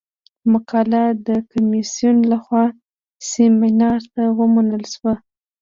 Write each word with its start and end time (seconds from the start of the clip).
مقاله 0.51 1.03
د 1.27 1.29
کمیسیون 1.51 2.17
له 2.31 2.37
خوا 2.43 2.65
سیمینار 3.29 4.01
ته 4.13 4.23
ومنل 4.39 4.83
شوه. 4.93 5.13